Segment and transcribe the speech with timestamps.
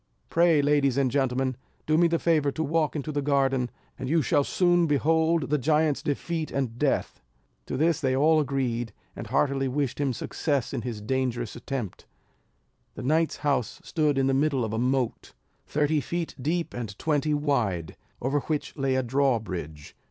[0.31, 1.55] Pray, ladies and gentlemen,
[1.85, 3.69] do me the favour to walk into the garden,
[3.99, 7.21] and you shall soon behold the giant's defeat and death."
[7.67, 12.07] To this they all agreed, and heartily wished him success in his dangerous attempt.
[12.95, 15.33] The knight's house stood in the middle of a moat,
[15.67, 19.95] thirty feet deep and twenty wide, over which lay a drawbridge.